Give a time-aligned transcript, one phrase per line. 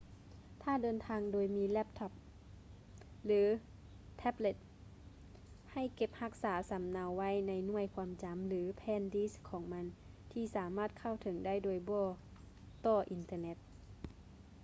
[0.61, 2.11] ຖ້າເດີນທາງໂດຍມີແລັບທັອບ
[3.25, 3.41] ຫຼື
[4.17, 4.55] ແທັບເລັດ
[5.71, 9.85] ໃຫ້ເກັບຮັກສາສຳເນົາໄວ້ໃນໜ່ວຍຄວາມຈຳ ຫຼື ແຜ່ນດິດຂອງມັນ
[10.31, 12.05] ທີ່ສາມາດເຂົ້າເຖິງໄດ້ໂດຍບໍ່
[12.85, 13.57] ຕໍ່ອິນເຕີເນັດ